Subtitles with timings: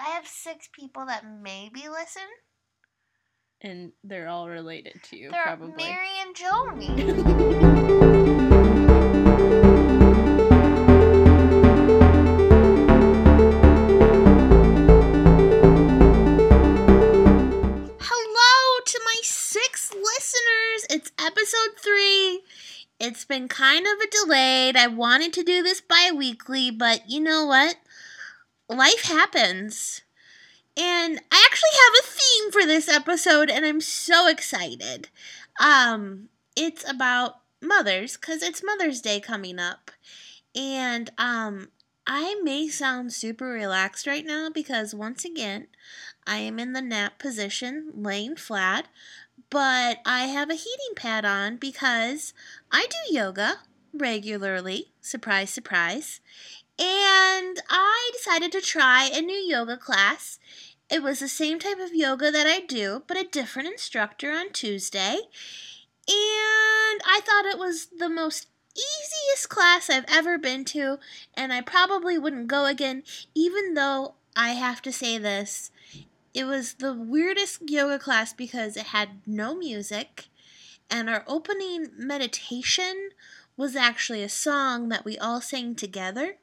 [0.00, 2.22] I have six people that maybe listen.
[3.60, 5.82] And they're all related to you, They're probably.
[5.82, 8.38] Mary and Joni.
[18.00, 20.86] Hello to my six listeners.
[20.90, 22.42] It's episode three.
[23.00, 24.76] It's been kind of a delayed.
[24.76, 27.76] I wanted to do this bi weekly, but you know what?
[28.68, 30.02] Life happens.
[30.76, 35.08] And I actually have a theme for this episode, and I'm so excited.
[35.60, 39.90] Um, it's about mothers, because it's Mother's Day coming up.
[40.54, 41.68] And um,
[42.06, 45.66] I may sound super relaxed right now because once again,
[46.26, 48.88] I am in the nap position, laying flat,
[49.50, 52.32] but I have a heating pad on because
[52.70, 53.56] I do yoga
[53.92, 54.92] regularly.
[55.00, 56.20] Surprise, surprise.
[56.78, 60.38] And I decided to try a new yoga class.
[60.90, 64.52] It was the same type of yoga that I do, but a different instructor on
[64.52, 65.18] Tuesday.
[66.08, 70.98] And I thought it was the most easiest class I've ever been to,
[71.34, 73.02] and I probably wouldn't go again,
[73.34, 75.70] even though I have to say this.
[76.32, 80.28] It was the weirdest yoga class because it had no music,
[80.88, 83.10] and our opening meditation
[83.56, 86.36] was actually a song that we all sang together.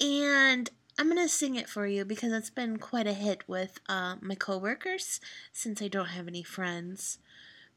[0.00, 3.80] And I'm going to sing it for you because it's been quite a hit with
[3.88, 5.20] uh, my coworkers
[5.52, 7.18] since I don't have any friends.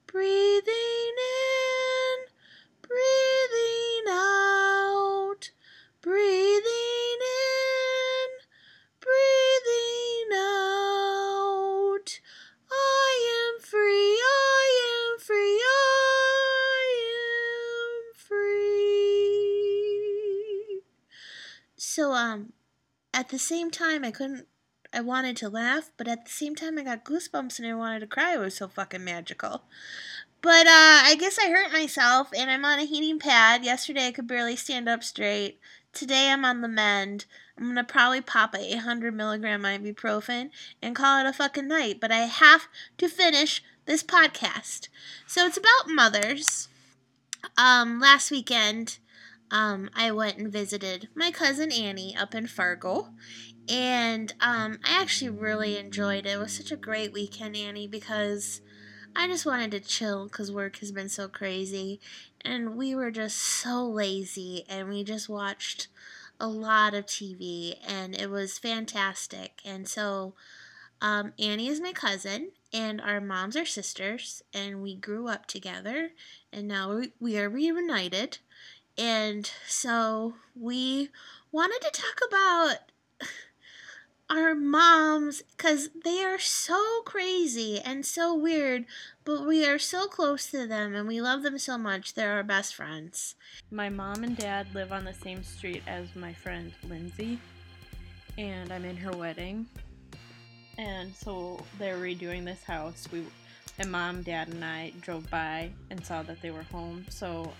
[0.05, 2.25] Breathing in,
[2.81, 5.51] breathing out,
[6.01, 6.76] breathing
[23.17, 24.45] at the same time, I couldn't.
[24.93, 28.01] I wanted to laugh, but at the same time, I got goosebumps and I wanted
[28.01, 28.35] to cry.
[28.35, 29.63] It was so fucking magical.
[30.41, 33.65] But uh, I guess I hurt myself, and I'm on a heating pad.
[33.65, 35.59] Yesterday, I could barely stand up straight.
[35.93, 37.25] Today, I'm on the mend.
[37.57, 41.99] I'm gonna probably pop a 800 milligram ibuprofen and call it a fucking night.
[41.99, 42.67] But I have
[42.99, 44.89] to finish this podcast.
[45.25, 46.67] So it's about mothers.
[47.57, 48.99] Um, last weekend,
[49.51, 53.09] um, I went and visited my cousin Annie up in Fargo.
[53.69, 56.31] And um, I actually really enjoyed it.
[56.33, 58.61] It was such a great weekend, Annie, because
[59.15, 61.99] I just wanted to chill because work has been so crazy.
[62.41, 65.87] And we were just so lazy and we just watched
[66.39, 69.61] a lot of TV and it was fantastic.
[69.65, 70.35] And so
[71.01, 76.11] um, Annie is my cousin and our moms are sisters and we grew up together
[76.51, 78.39] and now we, we are reunited.
[78.97, 81.09] And so we
[81.51, 82.77] wanted to talk about
[84.29, 88.85] our moms because they are so crazy and so weird,
[89.23, 92.13] but we are so close to them and we love them so much.
[92.13, 93.35] They're our best friends.
[93.71, 97.39] My mom and dad live on the same street as my friend Lindsay,
[98.37, 99.67] and I'm in her wedding.
[100.77, 103.07] And so they're redoing this house.
[103.11, 103.23] We,
[103.79, 107.05] and mom, dad, and I drove by and saw that they were home.
[107.09, 107.51] So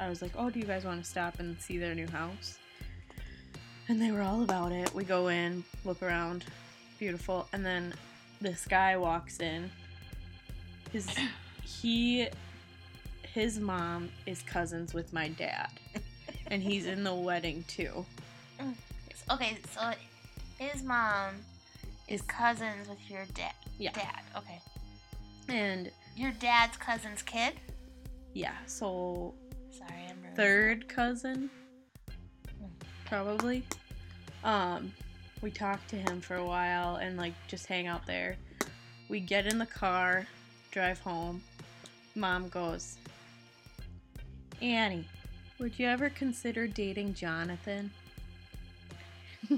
[0.00, 2.58] I was like, "Oh, do you guys want to stop and see their new house?"
[3.88, 4.94] And they were all about it.
[4.94, 6.44] We go in, look around,
[6.98, 7.94] beautiful, and then
[8.40, 9.70] this guy walks in.
[10.92, 11.08] His
[11.62, 12.28] he
[13.34, 15.68] his mom is cousins with my dad.
[16.48, 18.04] and he's in the wedding too.
[18.60, 18.74] Mm.
[19.30, 19.92] Okay, so
[20.58, 21.34] his mom
[22.08, 23.52] is cousins with your dad.
[23.78, 23.92] Yeah.
[23.92, 24.20] Dad.
[24.36, 24.60] Okay.
[25.48, 27.54] And Your dad's cousin's kid.
[28.34, 29.34] yeah, so
[29.78, 31.50] Sorry, I'm really third cousin
[33.08, 33.64] probably.
[34.44, 34.92] Um
[35.40, 38.36] we talked to him for a while and like just hang out there.
[39.08, 40.26] We get in the car,
[40.70, 41.40] drive home.
[42.14, 42.98] Mom goes,
[44.60, 45.06] Annie,
[45.58, 47.90] would you ever consider dating Jonathan?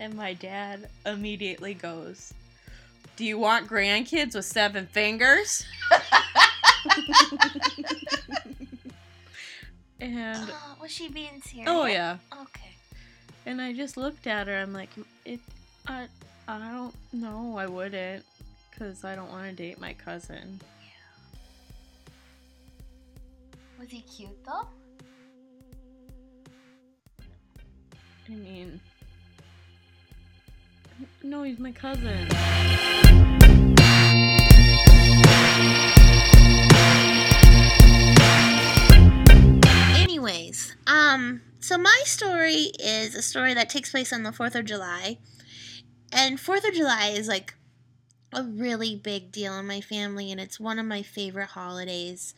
[0.00, 2.32] and my dad immediately goes,
[3.16, 5.64] Do you want grandkids with seven fingers?
[10.00, 11.68] and Oh, was she being serious?
[11.68, 12.70] oh yeah, Okay.
[13.46, 14.58] and I just looked at her.
[14.58, 14.90] I'm like,
[15.24, 15.40] it,
[15.86, 16.06] I,
[16.48, 17.56] I don't know.
[17.58, 18.24] I wouldn't,
[18.78, 20.60] cause I don't want to date my cousin.
[23.78, 24.66] Was he cute though?
[28.28, 28.80] I mean,
[31.22, 32.26] no, he's my cousin.
[40.26, 44.64] Anyways, um, so my story is a story that takes place on the 4th of
[44.64, 45.18] July.
[46.12, 47.54] And 4th of July is like
[48.32, 52.34] a really big deal in my family, and it's one of my favorite holidays.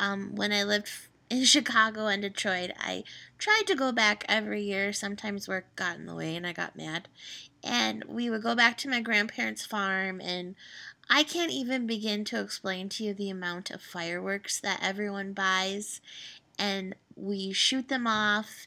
[0.00, 0.90] Um, when I lived
[1.30, 3.04] in Chicago and Detroit, I
[3.38, 4.92] tried to go back every year.
[4.92, 7.08] Sometimes work got in the way, and I got mad.
[7.62, 10.54] And we would go back to my grandparents' farm, and
[11.10, 16.00] I can't even begin to explain to you the amount of fireworks that everyone buys.
[16.58, 18.66] And we shoot them off,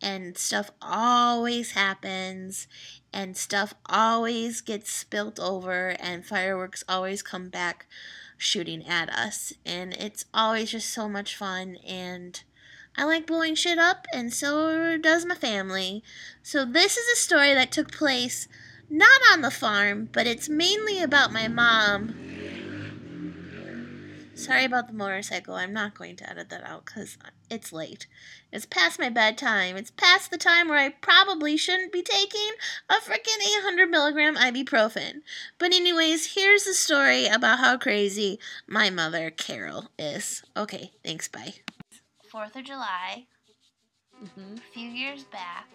[0.00, 2.66] and stuff always happens,
[3.12, 7.86] and stuff always gets spilt over, and fireworks always come back
[8.36, 9.52] shooting at us.
[9.66, 12.40] And it's always just so much fun, and
[12.96, 16.02] I like blowing shit up, and so does my family.
[16.42, 18.48] So, this is a story that took place
[18.90, 22.27] not on the farm, but it's mainly about my mom.
[24.38, 25.54] Sorry about the motorcycle.
[25.54, 27.18] I'm not going to edit that out because
[27.50, 28.06] it's late.
[28.52, 29.76] It's past my bedtime.
[29.76, 32.50] It's past the time where I probably shouldn't be taking
[32.88, 35.22] a freaking 800 milligram ibuprofen.
[35.58, 38.38] But, anyways, here's the story about how crazy
[38.68, 40.44] my mother, Carol, is.
[40.56, 41.26] Okay, thanks.
[41.26, 41.54] Bye.
[42.32, 43.26] 4th of July,
[44.36, 45.66] hmm a few years back.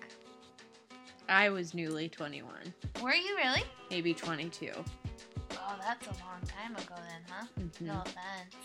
[1.27, 2.53] I was newly 21,
[3.01, 3.63] Were you really?
[3.89, 4.69] maybe 22.
[5.51, 7.45] Oh, that's a long time ago then, huh?
[7.81, 7.85] Mhm.
[7.87, 8.55] No offense.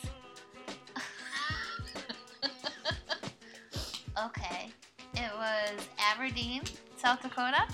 [4.27, 4.71] okay.
[5.15, 6.63] It was Aberdeen,
[6.97, 7.67] South Dakota.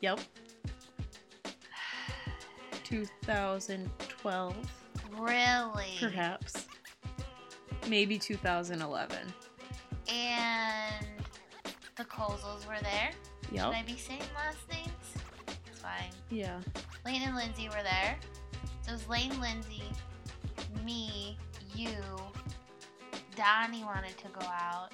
[0.00, 0.20] Yep.
[2.84, 4.54] 2012,
[5.18, 5.96] Really?
[6.00, 6.66] perhaps.
[7.88, 9.18] Maybe 2011.
[10.08, 11.06] And
[11.96, 13.10] the Kozels were there.
[13.46, 13.66] Should Yep.
[13.74, 15.14] I be saying last names?
[15.70, 16.10] It's fine.
[16.30, 16.60] Yeah.
[17.04, 18.18] Lane and Lindsay were there.
[18.82, 19.81] So it was Lane, Lindsay,
[20.84, 21.36] me,
[21.74, 21.88] you.
[23.36, 24.90] Donnie wanted to go out.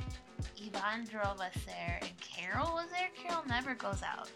[0.56, 3.08] Yvonne drove us there, and Carol was there.
[3.20, 4.30] Carol never goes out.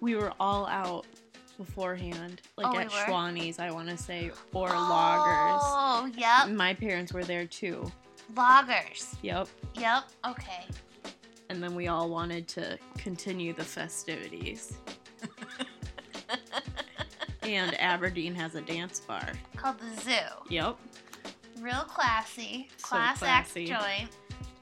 [0.00, 1.06] We were all out
[1.56, 2.90] beforehand, like Oh, at?
[2.90, 5.62] Schwannies, I want to say, or Loggers.
[5.64, 6.48] Oh, yep.
[6.50, 7.90] My parents were there too.
[8.36, 9.16] Loggers.
[9.22, 9.48] Yep.
[9.74, 10.04] Yep.
[10.26, 10.64] Okay.
[11.50, 14.74] And then we all wanted to continue the festivities.
[17.56, 19.32] and Aberdeen has a dance bar.
[19.56, 20.12] Called the Zoo.
[20.48, 20.76] Yep.
[21.60, 22.68] Real classy.
[22.76, 23.70] So Class classy.
[23.70, 24.10] act joint.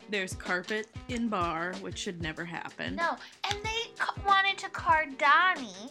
[0.08, 2.94] There's carpet in bar, which should never happen.
[2.94, 3.16] No,
[3.50, 5.90] and they ca- wanted to card Donnie.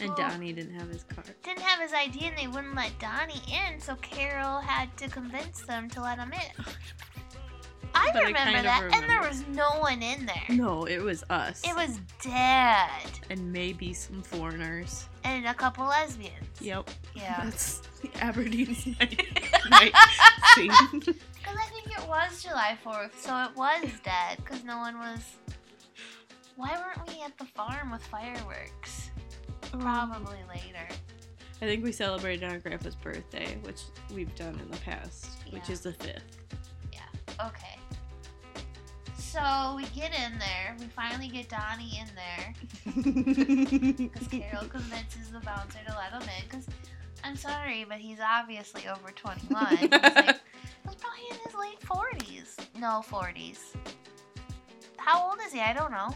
[0.00, 1.34] And Donnie didn't have his card.
[1.42, 5.60] Didn't have his ID and they wouldn't let Donnie in, so Carol had to convince
[5.60, 6.64] them to let him in.
[7.94, 10.56] I But I remember of that, and there was no one in there.
[10.56, 11.62] No, it was us.
[11.62, 12.88] It was Dad
[13.28, 15.08] And maybe some foreigners.
[15.24, 16.34] And a couple lesbians.
[16.60, 16.90] Yep.
[17.14, 17.44] Yeah.
[17.44, 19.26] That's the Aberdeen's night,
[19.70, 19.92] night
[20.54, 20.70] scene.
[21.00, 25.20] Because I think it was July 4th, so it was dead, because no one was.
[26.56, 29.10] Why weren't we at the farm with fireworks?
[29.72, 30.86] Um, Probably later.
[31.60, 33.82] I think we celebrated our grandpa's birthday, which
[34.12, 36.38] we've done in the past, which is the fifth.
[36.92, 37.00] Yeah.
[37.46, 37.78] Okay.
[39.32, 40.76] So we get in there.
[40.78, 42.54] We finally get Donnie in there.
[44.12, 46.44] Because Carol convinces the bouncer to let him in.
[46.44, 46.66] Because
[47.24, 49.66] I'm sorry, but he's obviously over 21.
[49.78, 50.02] He's, like,
[50.84, 52.58] he's probably in his late 40s.
[52.78, 53.74] No, 40s.
[54.98, 55.60] How old is he?
[55.60, 56.14] I don't know.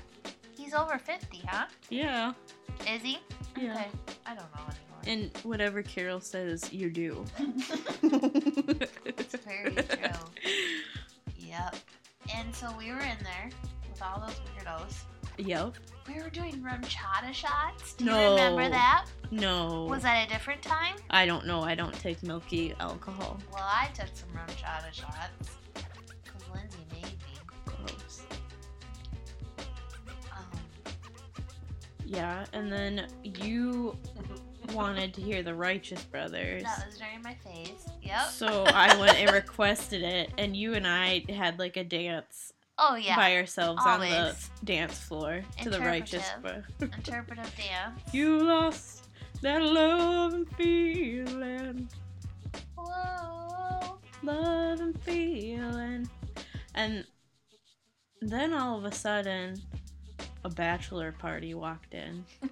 [0.55, 1.67] He's over 50, huh?
[1.89, 2.35] yeah.
[2.81, 3.19] Is he?
[3.59, 3.73] Yeah.
[3.73, 3.87] Okay.
[4.27, 5.01] I don't know anymore.
[5.06, 7.25] And whatever Carol says, you do.
[8.13, 10.11] it's very true.
[11.39, 11.77] Yep.
[12.36, 13.50] And so we were in there
[13.90, 15.02] with all those weirdos.
[15.38, 15.74] Yep.
[16.08, 17.94] We were doing RumChata shots.
[17.94, 18.31] Do you No.
[18.31, 19.06] remember that?
[19.31, 19.84] No.
[19.84, 20.96] Was that a different time?
[21.10, 21.62] I don't know.
[21.62, 23.38] I don't take milky alcohol.
[23.52, 25.56] Well, I took some RumChata shots.
[25.74, 27.38] Because Lindsay made me.
[27.64, 28.22] Gross.
[30.32, 30.44] Um,
[32.05, 33.96] Yeah, and then you
[34.75, 36.63] wanted to hear the Righteous Brothers.
[36.63, 37.87] that was during my phase.
[38.03, 38.27] Yep.
[38.31, 42.96] So I went and requested it, and you and I had like a dance oh,
[42.96, 43.17] yeah.
[43.17, 46.65] by ourselves on the dance floor to the Righteous Brothers.
[46.81, 48.01] Interpretive dance.
[48.13, 49.08] You lost
[49.43, 51.89] that love and feeling,
[52.77, 53.99] Whoa.
[54.23, 56.08] love and feeling.
[56.75, 57.05] And
[58.20, 59.61] then all of a sudden,
[60.44, 62.25] a bachelor party walked in,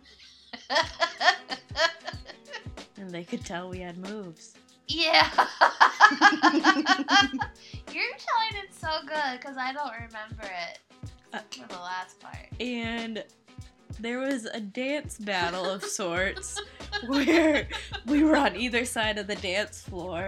[3.14, 4.54] they could tell we had moves.
[4.88, 5.28] yeah.
[7.92, 10.78] You're telling it so good because I don't remember it.
[11.32, 12.46] Uh, For the last part.
[12.60, 13.24] and
[14.00, 16.60] there was a dance battle of sorts
[17.06, 17.68] where
[18.06, 20.26] we were on either side of the dance floor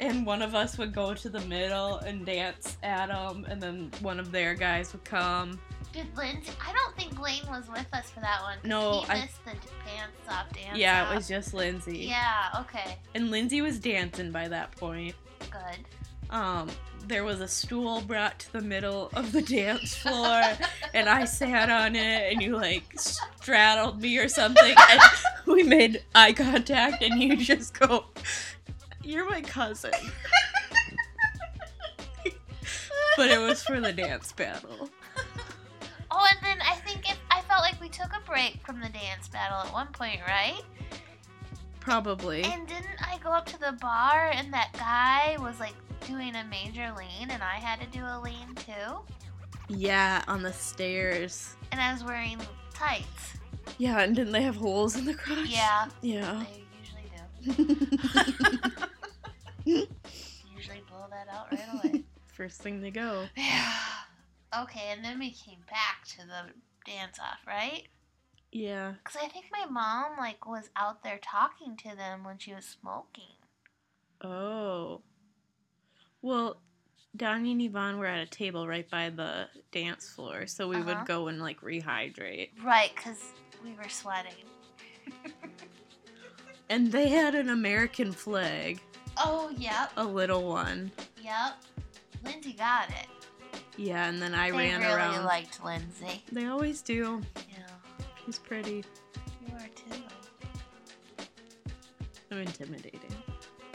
[0.00, 3.90] and one of us would go to the middle and dance at them, and then
[4.00, 5.58] one of their guys would come.
[5.92, 6.52] Did Lindsay?
[6.60, 8.58] I don't think Blaine was with us for that one.
[8.64, 10.76] No, he I- missed the pants off dance.
[10.78, 11.12] yeah, off.
[11.12, 11.98] it was just Lindsay.
[12.08, 12.48] Yeah.
[12.60, 12.96] Okay.
[13.14, 15.14] And Lindsay was dancing by that point.
[15.50, 15.84] Good.
[16.30, 16.70] Um,
[17.06, 20.42] there was a stool brought to the middle of the dance floor,
[20.94, 25.00] and I sat on it, and you like straddled me or something, and
[25.46, 28.06] we made eye contact, and you just go,
[29.02, 29.92] "You're my cousin."
[33.16, 34.88] but it was for the dance battle.
[37.94, 40.60] Took a break from the dance battle at one point, right?
[41.80, 42.42] Probably.
[42.44, 45.74] And didn't I go up to the bar and that guy was like
[46.06, 49.00] doing a major lean and I had to do a lean too?
[49.68, 51.56] Yeah, on the stairs.
[51.72, 52.38] And I was wearing
[52.74, 53.34] tights.
[53.78, 55.46] Yeah, and didn't they have holes in the crotch?
[55.48, 56.44] Yeah, Yeah.
[56.44, 57.66] they usually
[59.66, 59.86] do.
[60.56, 62.04] Usually blow that out right away.
[62.26, 63.26] First thing they go.
[63.36, 63.72] Yeah.
[64.62, 66.52] Okay, and then we came back to the
[66.84, 67.84] dance off, right?
[68.52, 68.94] Yeah.
[69.04, 72.64] Because I think my mom like was out there talking to them when she was
[72.64, 73.34] smoking.
[74.22, 75.00] Oh.
[76.22, 76.60] Well,
[77.16, 80.84] Donnie and Yvonne were at a table right by the dance floor, so we Uh-huh.
[80.98, 82.50] would go and like rehydrate.
[82.62, 83.32] Right, because
[83.64, 84.32] we were sweating.
[86.70, 88.80] And they had an American flag,
[89.18, 90.90] Oh, yep, a little one.
[91.22, 91.56] yep.
[92.24, 93.06] Lindsay got it.
[93.76, 95.24] Yeah, and then I they ran really around.
[95.24, 96.22] liked Lindsay.
[96.32, 97.20] They always do.
[97.36, 97.66] Yeah,
[98.24, 98.84] She's pretty.
[99.46, 100.00] you are too.
[102.30, 103.00] I'm intimidating.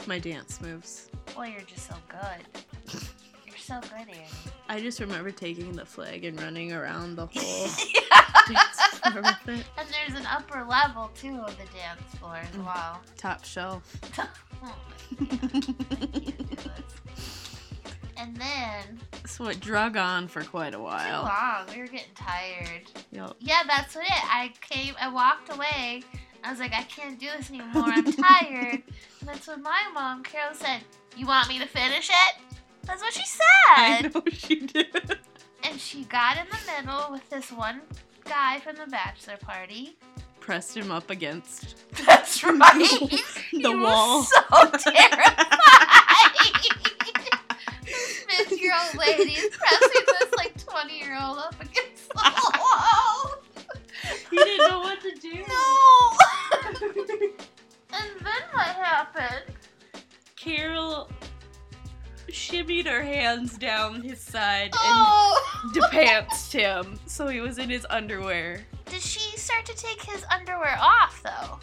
[0.06, 1.10] My dance moves.
[1.36, 3.00] Well, you're just so good.
[3.46, 4.24] You're so good, Annie.
[4.68, 7.68] I just remember taking the flag and running around the whole
[8.48, 9.64] dance floor with it.
[9.78, 12.64] And there's an upper level too of the dance floor as Mm.
[12.64, 13.00] well.
[13.16, 13.96] Top shelf.
[14.62, 14.68] Oh
[15.10, 15.50] my God.
[15.90, 16.84] I can't.
[18.18, 21.22] And then So it drug on for quite a while.
[21.22, 21.66] too long.
[21.76, 22.82] We were getting tired.
[23.12, 23.36] Yup.
[23.40, 24.10] Yeah, that's what it.
[24.12, 24.94] I came.
[25.00, 26.02] I walked away.
[26.44, 27.84] I was like, I can't do this anymore.
[27.86, 28.82] I'm tired.
[29.20, 30.80] and that's when my mom, Carol, said,
[31.16, 32.36] "You want me to finish it?"
[32.84, 33.40] That's what she said.
[33.76, 35.18] I know she did.
[35.62, 37.82] And she got in the middle with this one
[38.24, 39.96] guy from the bachelor party.
[40.40, 42.58] Pressed him up against That's right.
[42.58, 44.22] the He was wall.
[44.22, 44.40] so
[48.48, 48.48] terrified.
[48.48, 52.14] this fifty-year-old lady is pressing this like twenty-year-old up against the
[52.58, 53.34] wall.
[54.30, 55.44] He didn't know what to do.
[55.48, 56.12] No.
[57.92, 59.44] and then what happened?
[60.36, 61.10] Carol
[62.28, 65.60] shimmied her hands down his side Oh.
[65.64, 68.64] and depantsed him, so he was in his underwear.
[68.86, 71.58] Did she start to take his underwear off though?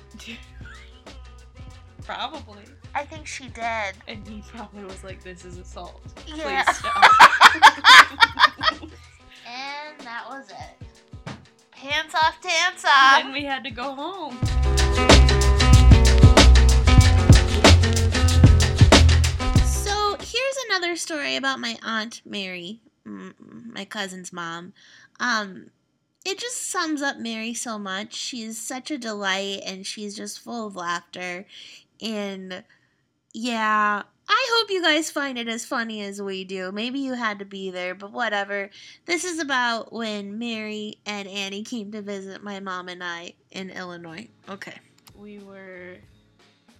[2.08, 2.64] Probably.
[2.96, 3.94] I think she did.
[4.08, 6.02] And he probably was like, "This is assault.
[6.16, 6.64] Please Yeah.
[6.72, 6.94] stop."
[9.46, 11.36] and that was it.
[11.72, 13.22] Hands off, dance off.
[13.24, 14.38] then we had to go home.
[19.66, 24.74] So here's another story about my aunt Mary, my cousin's mom.
[25.20, 25.72] Um,
[26.26, 28.14] it just sums up Mary so much.
[28.16, 31.46] She's such a delight, and she's just full of laughter.
[32.02, 32.64] And
[33.34, 36.72] yeah, I hope you guys find it as funny as we do.
[36.72, 38.70] Maybe you had to be there, but whatever.
[39.06, 43.70] This is about when Mary and Annie came to visit my mom and I in
[43.70, 44.28] Illinois.
[44.50, 44.76] Okay.
[45.16, 45.96] We were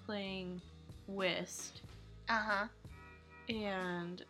[0.06, 0.62] playing
[1.08, 1.82] whist,
[2.30, 2.68] Uh huh.
[3.50, 4.24] and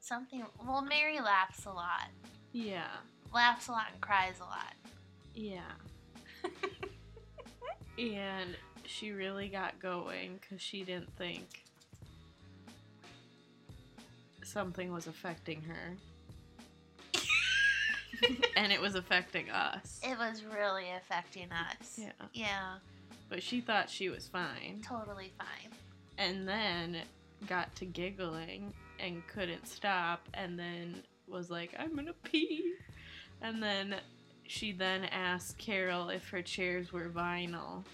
[0.00, 0.44] Something.
[0.66, 2.08] Well, Mary laughs a lot.
[2.52, 2.88] yeah,
[3.32, 4.74] Laughs a lot and cries a lot.
[5.34, 5.60] yeah.
[7.98, 8.56] and
[8.90, 11.62] she really got going because she didn't think
[14.42, 15.96] something was affecting her.
[18.56, 20.00] and it was affecting us.
[20.02, 21.98] It was really affecting us.
[21.98, 22.12] Yeah.
[22.32, 22.74] Yeah,
[23.28, 24.82] But she thought she was fine.
[24.84, 25.70] totally fine.
[26.18, 26.98] And then
[27.46, 32.74] got to giggling and couldn't stop and then was like, I'm gonna pee.
[33.40, 33.94] And then
[34.46, 37.84] she then asked Carol if her chairs were vinyl.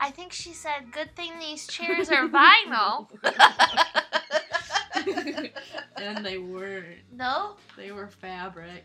[0.00, 3.08] I think she said, "Good thing these chairs are vinyl."
[5.96, 6.98] and they weren't.
[7.12, 8.84] no, They were fabric.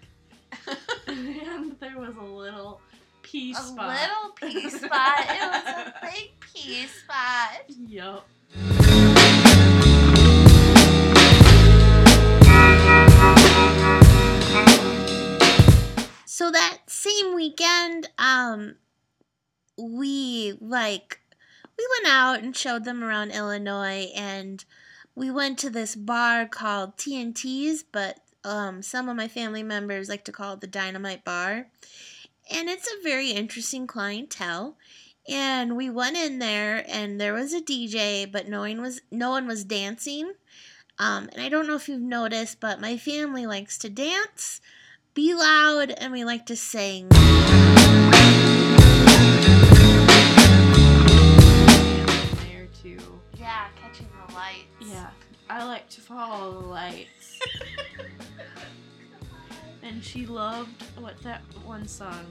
[1.08, 2.80] and there was a little
[3.22, 4.00] pee a spot.
[4.00, 5.20] little pea spot.
[5.20, 7.64] It was a big pea spot.
[7.68, 8.28] Yup.
[16.26, 18.76] So that same weekend, um,
[19.78, 21.20] we like
[21.78, 24.64] we went out and showed them around Illinois, and
[25.16, 30.26] we went to this bar called TNT's, but um, some of my family members like
[30.26, 31.68] to call it the Dynamite Bar.
[32.52, 34.78] And it's a very interesting clientele.
[35.28, 39.30] And we went in there, and there was a DJ, but no one was no
[39.30, 40.34] one was dancing.
[41.00, 44.60] Um, and I don't know if you've noticed, but my family likes to dance,
[45.14, 47.10] be loud, and we like to sing.
[55.54, 57.40] I like to follow the lights.
[59.84, 62.26] and she loved what that one song.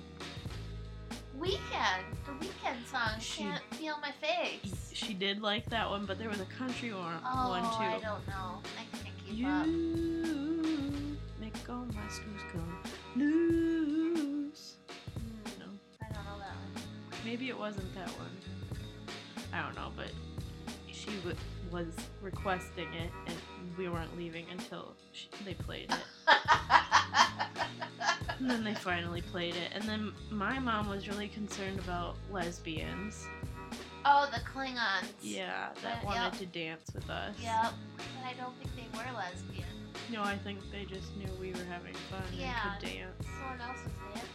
[1.39, 3.11] Weeknd, the weekend song.
[3.21, 4.91] She- Can't feel my face.
[4.93, 7.69] She did like that one, but there was a country one, Oh, one too.
[7.97, 8.61] I don't know.
[8.77, 9.67] I can't keep You up.
[11.41, 12.79] make all my screws come
[13.17, 14.75] loose.
[15.15, 15.67] Hmm, No,
[16.01, 16.83] I don't know that one.
[17.25, 18.37] maybe it wasn't that one.
[19.53, 20.11] I don't know, but
[20.91, 21.37] she w-
[21.73, 23.37] was requesting it, and
[23.79, 26.05] we weren't leaving until she, they played it.
[28.39, 29.71] And then they finally played it.
[29.73, 33.25] And then my mom was really concerned about lesbians.
[34.05, 35.13] oh, the Klingons.
[35.21, 36.39] Yeah, that wanted yep.
[36.39, 37.37] to dance with us.
[37.41, 37.73] Yep.
[37.97, 39.69] But I don't think they were lesbian.
[40.11, 42.73] No, I think they just knew we were having fun Yeah.
[42.73, 43.27] and could dance.
[43.39, 44.29] Someone else was dancing.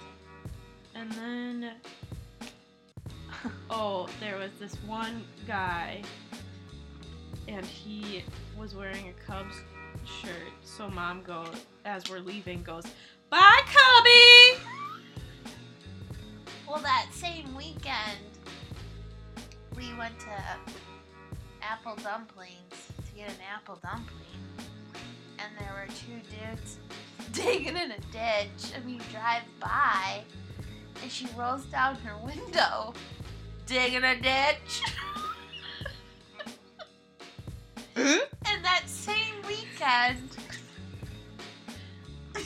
[0.95, 1.71] And then,
[3.69, 6.01] oh, there was this one guy,
[7.47, 8.23] and he
[8.57, 9.55] was wearing a Cubs
[10.05, 10.51] shirt.
[10.63, 12.85] So mom goes, as we're leaving, goes,
[13.29, 14.61] "Bye, Cubby."
[16.67, 18.19] Well, that same weekend,
[19.75, 20.71] we went to
[21.61, 24.67] Apple Dumplings to get an apple dumpling,
[25.39, 26.77] and there were two dudes
[27.31, 30.23] digging in a ditch, and we drive by,
[31.01, 32.93] and she rolls down her window,
[33.65, 34.81] digging a ditch.
[37.97, 38.19] Mm-hmm.
[38.45, 40.37] and that same weekend,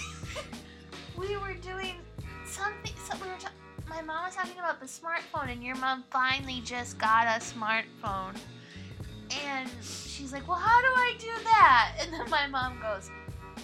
[1.17, 1.95] we were doing
[2.45, 2.93] something.
[3.05, 3.37] So we were.
[3.37, 3.51] Ta-
[3.89, 8.37] my mom was talking about the smartphone, and your mom finally just got a smartphone.
[9.45, 13.09] And she's like, "Well, how do I do that?" And then my mom goes,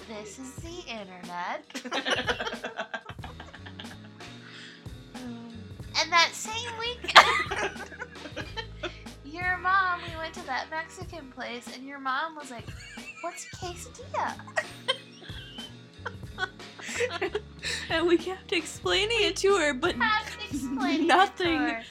[0.10, 1.64] "This is the internet."
[6.00, 7.90] And that same weekend,
[9.38, 12.65] your mom, we went to that Mexican place, and your mom was like,
[13.21, 14.36] "What's quesadilla?"
[17.89, 21.84] and we kept explaining it to her, but it nothing her.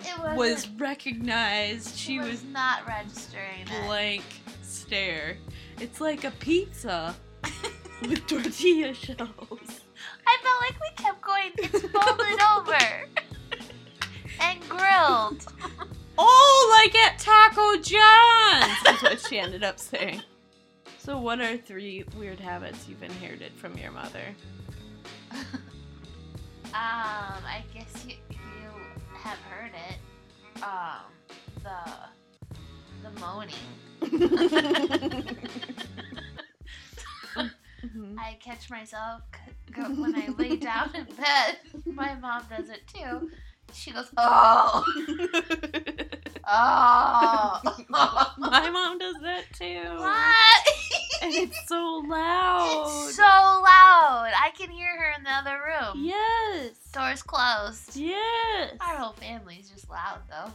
[0.00, 1.96] It wasn't- recognized.
[1.96, 3.86] She was, was not registering it.
[3.86, 4.24] blank
[4.62, 5.36] stare.
[5.80, 7.14] It's like a pizza
[8.02, 9.80] with tortilla shells.
[10.26, 11.50] I felt like we kept going.
[11.58, 13.08] It's folded over
[14.40, 15.46] and grilled.
[16.18, 18.82] Oh, like at Taco John's!
[18.84, 20.22] That's what she ended up saying.
[20.98, 24.22] So, what are three weird habits you've inherited from your mother?
[26.74, 28.70] Um, I guess you you
[29.12, 30.62] have heard it.
[30.62, 31.04] Um,
[31.62, 31.80] the
[33.02, 33.52] the moaning.
[37.84, 38.16] Mhm.
[38.18, 39.22] I catch myself
[39.72, 41.58] go, when I lay down in bed.
[41.84, 43.30] My mom does it too.
[43.74, 44.84] She goes, oh,
[46.52, 47.60] oh.
[48.38, 49.96] My mom does that too.
[49.98, 50.66] what?
[51.22, 53.06] And it's so loud.
[53.06, 54.30] It's so loud.
[54.36, 56.04] I can hear her in the other room.
[56.04, 56.70] yes.
[56.92, 57.96] Doors closed.
[57.96, 58.74] Yes.
[58.80, 60.52] Our whole family's just loud though.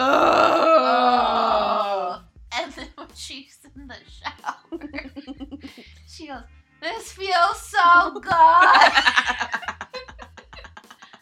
[0.00, 2.22] Oh.
[2.56, 4.54] And then when she's in the shower,
[6.08, 6.42] she goes,
[6.80, 8.32] This feels so good.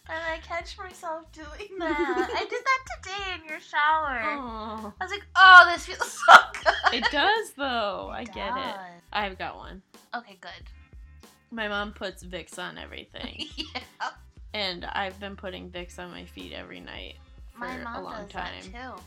[0.09, 1.47] And I catch myself doing
[1.79, 2.31] that.
[2.35, 4.21] I did that today in your shower.
[4.25, 4.93] Oh.
[5.01, 6.95] I was like, Oh, this feels so good.
[6.95, 8.11] It does though.
[8.13, 8.77] I get it.
[9.13, 9.83] I've got one.
[10.15, 11.31] Okay, good.
[11.51, 13.47] My mom puts Vicks on everything.
[13.57, 14.11] yeah.
[14.55, 17.17] and I've been putting Vicks on my feet every night
[17.59, 18.63] for a long does time.
[18.63, 19.03] too.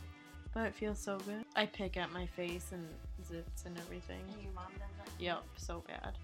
[0.53, 1.43] But it feels so good.
[1.55, 2.88] I pick at my face and
[3.29, 4.21] zits and everything.
[4.33, 5.09] And your mom does that.
[5.19, 6.17] Yep, so bad.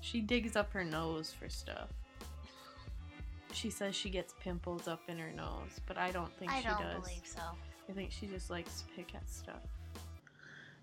[0.00, 1.88] She digs up her nose for stuff.
[3.52, 6.66] She says she gets pimples up in her nose, but I don't think she does.
[6.66, 7.04] I she don't does.
[7.04, 7.42] believe so.
[7.88, 9.62] I think she just likes to pick at stuff.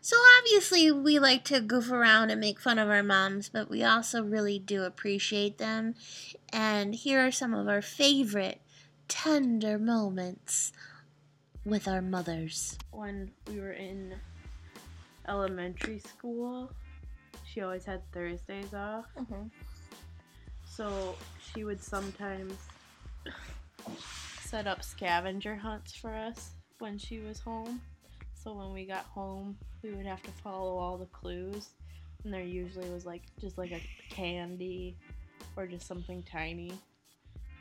[0.02, 3.84] So obviously we like to goof around and make fun of our moms, but we
[3.84, 5.96] also really do appreciate them.
[6.52, 8.60] And here are some of our favorite
[9.08, 10.74] tender moments
[11.66, 12.78] with our mothers.
[12.92, 14.16] When we were in
[15.28, 16.72] elementary school,
[17.46, 19.06] she always had Thursdays off.
[19.18, 19.48] Mm-hmm.
[20.76, 22.54] So she would sometimes
[24.42, 27.80] set up scavenger hunts for us when she was home.
[28.34, 31.70] So when we got home, we would have to follow all the clues,
[32.24, 34.98] and there usually was like just like a candy
[35.56, 36.72] or just something tiny,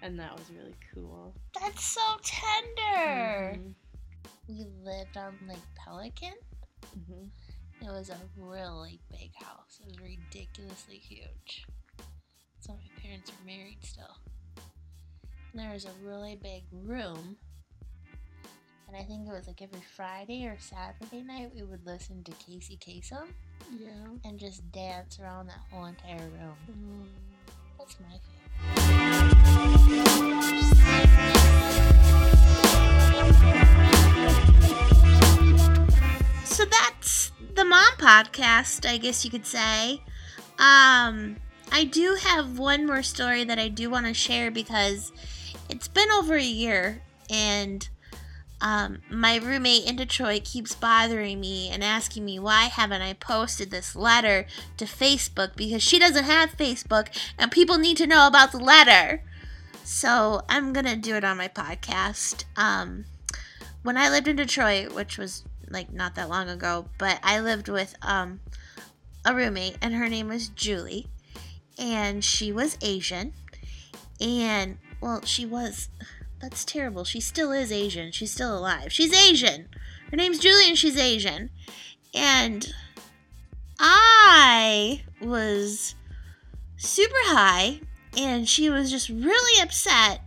[0.01, 1.35] and that was really cool.
[1.61, 3.59] That's so tender.
[3.59, 3.75] Mhm.
[4.49, 6.35] We lived on Lake Pelican.
[6.99, 7.31] Mhm.
[7.83, 9.81] It was a really big house.
[9.81, 11.67] It was ridiculously huge.
[12.63, 14.17] So my parents are married still.
[15.53, 17.37] And there was a really big room.
[18.87, 22.31] And I think it was like every Friday or Saturday night we would listen to
[22.33, 23.27] Casey Kasem
[23.77, 23.91] Yeah.
[24.25, 26.55] and just dance around that whole entire room.
[26.71, 27.09] Mm.
[27.79, 29.73] That's my favorite.
[36.45, 40.03] So that's the mom podcast, I guess you could say.
[40.59, 41.37] Um,
[41.73, 45.11] I do have one more story that I do want to share because
[45.71, 47.89] it's been over a year and
[48.61, 53.71] um, my roommate in Detroit keeps bothering me and asking me why haven't I posted
[53.71, 57.09] this letter to Facebook because she doesn't have Facebook
[57.39, 59.25] and people need to know about the letter.
[59.83, 62.45] So I'm gonna do it on my podcast.
[62.55, 63.07] Um,
[63.83, 67.69] when I lived in Detroit, which was like not that long ago, but I lived
[67.69, 68.41] with um,
[69.25, 71.09] a roommate and her name was Julie,
[71.83, 73.35] and she was Asian,
[74.21, 75.89] and well, she was.
[76.41, 77.05] That's terrible.
[77.05, 78.11] She still is Asian.
[78.13, 78.93] She's still alive.
[78.93, 79.69] She's Asian.
[80.11, 81.51] Her name's Julie and she's Asian.
[82.15, 82.67] And
[83.79, 85.95] I was
[86.77, 87.81] super high
[88.19, 90.21] and she was just really upset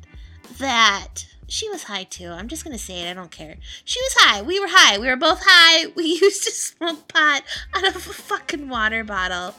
[0.57, 2.29] that she was high too.
[2.29, 3.11] I'm just gonna say it.
[3.11, 3.57] I don't care.
[3.83, 4.41] She was high.
[4.41, 4.97] We were high.
[4.97, 5.91] We were both high.
[5.95, 7.43] We used to smoke pot
[7.75, 9.53] out of a fucking water bottle.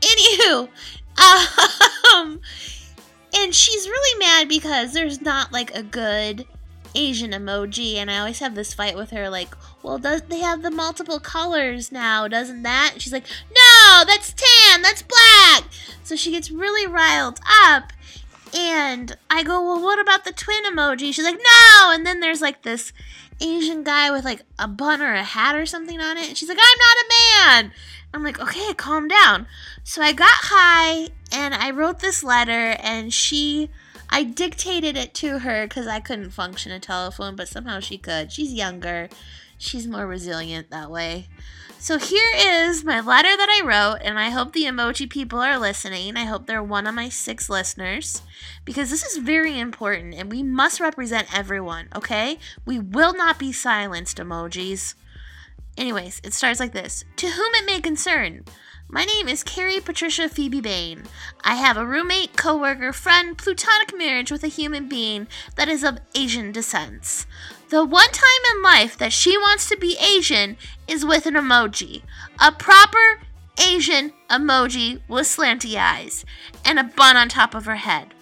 [0.00, 0.68] Anywho,
[2.14, 2.40] um,
[3.34, 6.46] and she's really mad because there's not like a good
[6.94, 9.28] Asian emoji, and I always have this fight with her.
[9.28, 12.28] Like, well, does they have the multiple colors now?
[12.28, 12.90] Doesn't that?
[12.94, 14.82] And she's like, no, that's tan.
[14.82, 15.64] That's black.
[16.02, 17.92] So she gets really riled up.
[18.56, 21.12] And I go, well, what about the twin emoji?
[21.12, 21.92] She's like, no.
[21.92, 22.92] And then there's like this
[23.40, 26.28] Asian guy with like a bun or a hat or something on it.
[26.28, 27.08] And she's like, I'm not a
[27.62, 27.72] man.
[28.12, 29.46] I'm like, okay, calm down.
[29.84, 33.70] So I got high and I wrote this letter and she,
[34.08, 38.32] I dictated it to her because I couldn't function a telephone, but somehow she could.
[38.32, 39.08] She's younger,
[39.58, 41.28] she's more resilient that way.
[41.80, 45.60] So here is my letter that I wrote, and I hope the emoji people are
[45.60, 46.16] listening.
[46.16, 48.20] I hope they're one of my six listeners
[48.64, 52.40] because this is very important and we must represent everyone, okay?
[52.66, 54.94] We will not be silenced, emojis.
[55.78, 58.44] Anyways, it starts like this To whom it may concern,
[58.88, 61.04] my name is Carrie Patricia Phoebe Bain.
[61.44, 66.00] I have a roommate, coworker, friend, plutonic marriage with a human being that is of
[66.16, 67.26] Asian descent.
[67.68, 70.56] The one time in life that she wants to be Asian
[70.88, 72.02] is with an emoji.
[72.40, 73.20] A proper
[73.64, 76.24] Asian emoji with slanty eyes
[76.64, 78.14] and a bun on top of her head.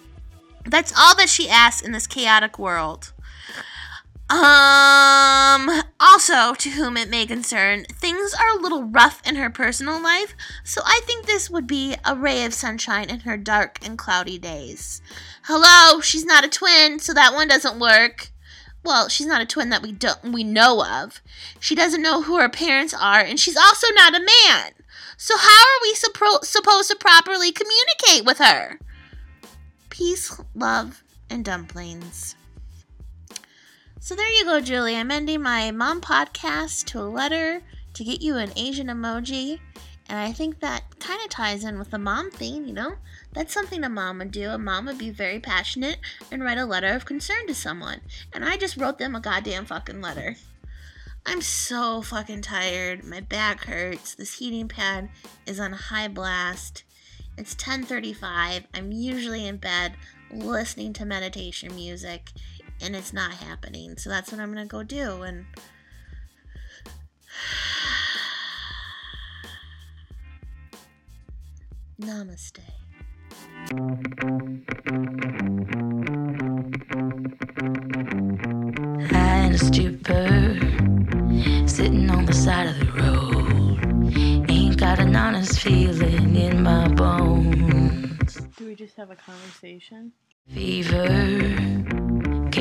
[0.63, 3.13] That's all that she asks in this chaotic world.
[6.29, 10.35] Also, to whom it may concern, things are a little rough in her personal life,
[10.63, 14.37] so I think this would be a ray of sunshine in her dark and cloudy
[14.37, 15.01] days.
[15.43, 18.31] Hello, she's not a twin, so that one doesn't work.
[18.83, 21.21] Well, she's not a twin that we don't we know of.
[21.59, 24.71] She doesn't know who her parents are, and she's also not a man.
[25.17, 28.79] So how are we suppro- supposed to properly communicate with her?
[29.89, 32.36] Peace, love, and dumplings.
[34.07, 34.95] So there you go, Julie.
[34.95, 39.59] I'm ending my mom podcast to a letter to get you an Asian emoji.
[40.07, 42.93] And I think that kind of ties in with the mom thing, you know?
[43.33, 44.49] That's something a mom would do.
[44.49, 45.97] A mom would be very passionate
[46.31, 47.99] and write a letter of concern to someone.
[48.31, 50.37] And I just wrote them a goddamn fucking letter.
[51.25, 53.03] I'm so fucking tired.
[53.03, 54.15] My back hurts.
[54.15, 55.09] This heating pad
[55.45, 56.85] is on high blast.
[57.37, 58.67] It's 10:35.
[58.73, 59.95] I'm usually in bed
[60.31, 62.31] listening to meditation music
[62.81, 63.97] and it's not happening.
[63.97, 65.45] So that's what I'm going to go do and
[72.01, 72.59] Namaste.
[79.11, 80.57] High in a stupor,
[81.67, 84.47] sitting on the side of the road.
[84.49, 88.35] Ain't got an honest feeling in my bones.
[88.57, 90.13] Do we just have a conversation?
[90.47, 92.06] Fever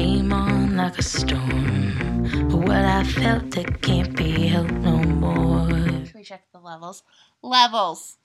[0.07, 2.49] came on like a storm.
[2.49, 5.69] But what I felt, it can't be helped no more.
[6.07, 7.03] Should we check the levels?
[7.43, 8.19] Levels.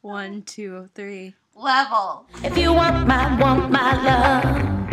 [0.00, 1.34] One, two, three.
[1.54, 2.24] level.
[2.42, 4.89] If you want my, want my love,